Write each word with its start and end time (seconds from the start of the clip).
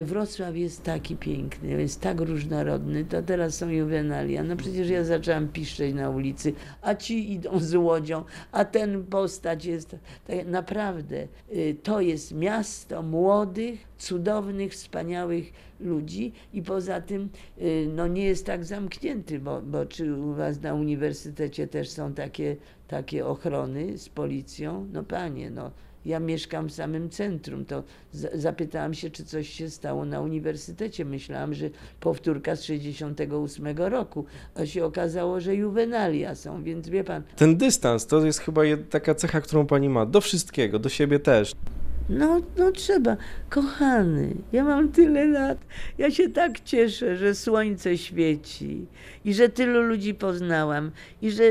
Wrocław 0.00 0.56
jest 0.56 0.82
taki 0.84 1.16
piękny, 1.16 1.68
jest 1.68 2.00
tak 2.00 2.20
różnorodny, 2.20 3.04
to 3.04 3.22
teraz 3.22 3.54
są 3.54 3.68
juwenalia. 3.68 4.44
No 4.44 4.56
przecież 4.56 4.88
ja 4.88 5.04
zaczęłam 5.04 5.48
piszczeć 5.48 5.94
na 5.94 6.10
ulicy, 6.10 6.52
a 6.82 6.94
ci 6.94 7.32
idą 7.32 7.58
z 7.60 7.74
łodzią, 7.74 8.24
a 8.52 8.64
ten 8.64 9.04
postać 9.04 9.64
jest... 9.64 9.96
Tak, 10.26 10.46
naprawdę, 10.46 11.28
y, 11.52 11.76
to 11.82 12.00
jest 12.00 12.34
miasto 12.34 13.02
młodych, 13.02 13.88
cudownych, 13.98 14.72
wspaniałych 14.72 15.52
ludzi 15.80 16.32
i 16.52 16.62
poza 16.62 17.00
tym 17.00 17.28
y, 17.60 17.88
no 17.94 18.06
nie 18.06 18.24
jest 18.24 18.46
tak 18.46 18.64
zamknięty, 18.64 19.38
bo, 19.38 19.62
bo 19.62 19.86
czy 19.86 20.14
u 20.14 20.34
was 20.34 20.60
na 20.60 20.74
uniwersytecie 20.74 21.66
też 21.66 21.90
są 21.90 22.14
takie, 22.14 22.56
takie 22.88 23.26
ochrony 23.26 23.98
z 23.98 24.08
policją? 24.08 24.86
No 24.92 25.04
panie, 25.04 25.50
no 25.50 25.70
ja 26.08 26.20
mieszkam 26.20 26.68
w 26.68 26.72
samym 26.72 27.10
centrum, 27.10 27.64
to 27.64 27.82
zapytałam 28.34 28.94
się, 28.94 29.10
czy 29.10 29.24
coś 29.24 29.48
się 29.48 29.70
stało 29.70 30.04
na 30.04 30.20
uniwersytecie. 30.20 31.04
Myślałam, 31.04 31.54
że 31.54 31.70
powtórka 32.00 32.56
z 32.56 32.62
68 32.62 33.78
roku, 33.78 34.24
a 34.54 34.66
się 34.66 34.84
okazało, 34.84 35.40
że 35.40 35.54
juwenalia 35.54 36.34
są, 36.34 36.62
więc 36.62 36.88
wie 36.88 37.04
pan, 37.04 37.22
Ten 37.36 37.56
dystans 37.56 38.06
to 38.06 38.26
jest 38.26 38.38
chyba 38.38 38.62
taka 38.90 39.14
cecha, 39.14 39.40
którą 39.40 39.66
pani 39.66 39.88
ma 39.88 40.06
do 40.06 40.20
wszystkiego, 40.20 40.78
do 40.78 40.88
siebie 40.88 41.18
też. 41.18 41.52
No, 42.08 42.40
no 42.56 42.72
trzeba. 42.72 43.16
Kochany, 43.50 44.34
ja 44.52 44.64
mam 44.64 44.88
tyle 44.88 45.26
lat. 45.26 45.58
Ja 45.98 46.10
się 46.10 46.28
tak 46.28 46.60
cieszę, 46.60 47.16
że 47.16 47.34
słońce 47.34 47.98
świeci 47.98 48.86
i 49.24 49.34
że 49.34 49.48
tylu 49.48 49.82
ludzi 49.82 50.14
poznałam 50.14 50.90
i 51.22 51.30
że, 51.30 51.44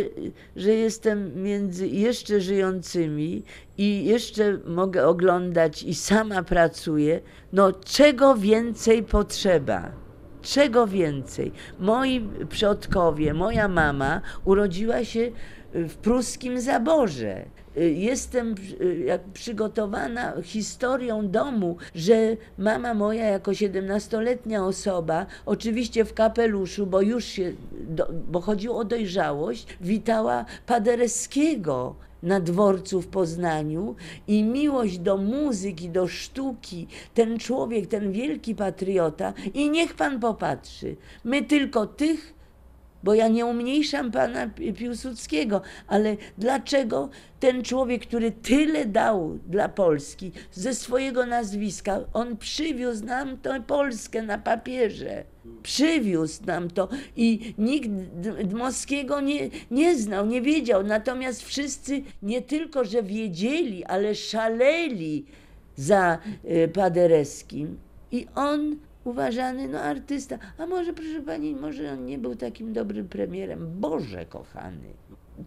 że 0.55 0.73
jestem 0.73 1.43
między 1.43 1.87
jeszcze 1.87 2.41
żyjącymi 2.41 3.43
i 3.77 4.05
jeszcze 4.05 4.57
mogę 4.65 5.07
oglądać 5.07 5.83
i 5.83 5.95
sama 5.95 6.43
pracuję. 6.43 7.21
No, 7.53 7.71
czego 7.71 8.35
więcej 8.35 9.03
potrzeba? 9.03 9.91
Czego 10.41 10.87
więcej? 10.87 11.51
Moi 11.79 12.29
przodkowie, 12.49 13.33
moja 13.33 13.67
mama 13.67 14.21
urodziła 14.45 15.05
się 15.05 15.31
w 15.73 15.95
pruskim 15.95 16.61
zaborze. 16.61 17.45
Jestem 17.95 18.55
y, 18.81 19.19
przygotowana 19.33 20.33
historią 20.43 21.29
domu, 21.29 21.77
że 21.95 22.37
mama 22.57 22.93
moja 22.93 23.25
jako 23.25 23.51
17-letnia 23.51 24.65
osoba, 24.65 25.25
oczywiście 25.45 26.05
w 26.05 26.13
kapeluszu, 26.13 26.87
bo 26.87 27.01
już 27.01 27.25
się, 27.25 27.53
bo 28.31 28.41
chodziło 28.41 28.77
o 28.77 28.85
dojrzałość, 28.85 29.67
witała 29.81 30.45
Paderewskiego 30.65 31.95
na 32.23 32.39
dworcu 32.39 33.01
w 33.01 33.07
Poznaniu 33.07 33.95
i 34.27 34.43
miłość 34.43 34.99
do 34.99 35.17
muzyki, 35.17 35.89
do 35.89 36.07
sztuki, 36.07 36.87
ten 37.13 37.39
człowiek, 37.39 37.87
ten 37.87 38.11
wielki 38.11 38.55
patriota 38.55 39.33
i 39.53 39.69
niech 39.69 39.93
pan 39.93 40.19
popatrzy. 40.19 40.95
My 41.23 41.43
tylko 41.43 41.87
tych, 41.87 42.33
bo 43.03 43.13
ja 43.13 43.27
nie 43.27 43.45
umniejszam 43.45 44.11
pana 44.11 44.47
Pi- 44.47 44.73
Piłsudskiego, 44.73 45.61
ale 45.87 46.17
dlaczego 46.37 47.09
ten 47.39 47.63
człowiek, 47.63 48.01
który 48.01 48.31
tyle 48.31 48.85
dał 48.85 49.39
dla 49.47 49.69
Polski 49.69 50.31
ze 50.51 50.75
swojego 50.75 51.25
nazwiska, 51.25 51.99
on 52.13 52.37
przywiózł 52.37 53.05
nam 53.05 53.37
tę 53.37 53.61
Polskę 53.67 54.21
na 54.21 54.37
papierze. 54.37 55.23
Przywiózł 55.63 56.45
nam 56.45 56.69
to 56.69 56.89
i 57.15 57.53
nikt 57.57 57.89
Dmowskiego 58.43 59.21
nie, 59.21 59.49
nie 59.71 59.95
znał, 59.95 60.25
nie 60.25 60.41
wiedział. 60.41 60.83
Natomiast 60.83 61.43
wszyscy 61.43 62.01
nie 62.21 62.41
tylko, 62.41 62.85
że 62.85 63.03
wiedzieli, 63.03 63.85
ale 63.85 64.15
szaleli 64.15 65.25
za 65.75 66.17
y, 66.45 66.67
Paderewskim. 66.67 67.77
I 68.11 68.27
on 68.35 68.75
uważany, 69.07 69.67
no 69.67 69.79
artysta. 69.79 70.37
A 70.57 70.65
może, 70.65 70.93
proszę 70.93 71.21
pani, 71.21 71.55
może 71.55 71.91
on 71.91 72.05
nie 72.05 72.17
był 72.17 72.35
takim 72.35 72.73
dobrym 72.73 73.07
premierem. 73.07 73.79
Boże 73.79 74.25
kochany. 74.25 74.93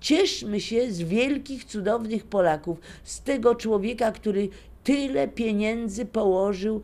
Cieszmy 0.00 0.61
się 0.61 0.92
z 0.92 1.03
wielkich, 1.03 1.65
cudownych 1.65 2.26
Polaków, 2.26 2.78
z 3.04 3.22
tego 3.22 3.54
człowieka, 3.54 4.12
który 4.12 4.49
tyle 4.84 5.28
pieniędzy 5.28 6.06
położył 6.06 6.81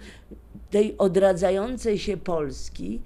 tej 0.70 0.98
odradzającej 0.98 1.98
się 1.98 2.16
Polski, 2.16 3.00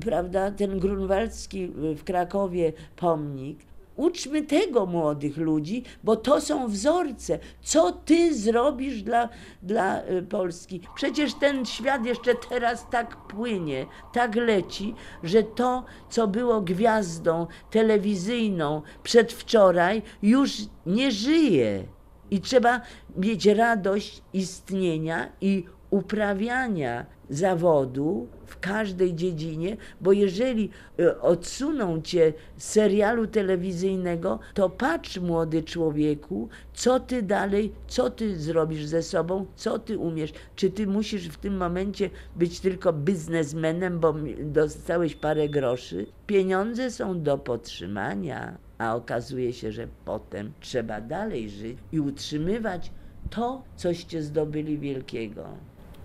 prawda, 0.00 0.50
ten 0.50 0.78
grunwaldzki 0.78 1.66
w 1.96 2.04
Krakowie 2.04 2.72
pomnik. 2.96 3.69
Uczmy 3.96 4.42
tego 4.42 4.86
młodych 4.86 5.36
ludzi, 5.36 5.84
bo 6.04 6.16
to 6.16 6.40
są 6.40 6.68
wzorce. 6.68 7.38
Co 7.62 7.92
ty 7.92 8.34
zrobisz 8.34 9.02
dla, 9.02 9.28
dla 9.62 10.02
y, 10.02 10.22
Polski? 10.22 10.80
Przecież 10.94 11.34
ten 11.34 11.66
świat 11.66 12.06
jeszcze 12.06 12.34
teraz 12.34 12.86
tak 12.90 13.16
płynie, 13.16 13.86
tak 14.12 14.36
leci, 14.36 14.94
że 15.22 15.42
to, 15.42 15.84
co 16.10 16.28
było 16.28 16.60
gwiazdą 16.60 17.46
telewizyjną 17.70 18.82
przedwczoraj, 19.02 20.02
już 20.22 20.52
nie 20.86 21.10
żyje. 21.10 21.84
I 22.30 22.40
trzeba 22.40 22.80
mieć 23.16 23.46
radość 23.46 24.22
istnienia 24.32 25.28
i 25.40 25.64
uprawiania 25.90 27.06
zawodu 27.30 28.28
w 28.46 28.58
każdej 28.58 29.14
dziedzinie, 29.14 29.76
bo 30.00 30.12
jeżeli 30.12 30.70
e, 30.98 31.20
odsuną 31.20 32.02
cię 32.02 32.32
z 32.56 32.64
serialu 32.64 33.26
telewizyjnego, 33.26 34.38
to 34.54 34.70
patrz 34.70 35.18
młody 35.18 35.62
człowieku, 35.62 36.48
co 36.72 37.00
ty 37.00 37.22
dalej, 37.22 37.72
co 37.86 38.10
ty 38.10 38.36
zrobisz 38.38 38.86
ze 38.86 39.02
sobą, 39.02 39.46
co 39.56 39.78
ty 39.78 39.98
umiesz. 39.98 40.32
Czy 40.56 40.70
ty 40.70 40.86
musisz 40.86 41.28
w 41.28 41.36
tym 41.36 41.56
momencie 41.56 42.10
być 42.36 42.60
tylko 42.60 42.92
biznesmenem, 42.92 44.00
bo 44.00 44.14
dostałeś 44.40 45.14
parę 45.14 45.48
groszy? 45.48 46.06
Pieniądze 46.26 46.90
są 46.90 47.22
do 47.22 47.38
podtrzymania, 47.38 48.58
a 48.78 48.96
okazuje 48.96 49.52
się, 49.52 49.72
że 49.72 49.88
potem 50.04 50.52
trzeba 50.60 51.00
dalej 51.00 51.50
żyć 51.50 51.78
i 51.92 52.00
utrzymywać 52.00 52.90
to, 53.30 53.62
coście 53.76 54.22
zdobyli 54.22 54.78
wielkiego. 54.78 55.44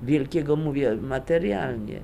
Wielkiego 0.01 0.55
mówię 0.55 0.95
materialnie. 0.95 1.99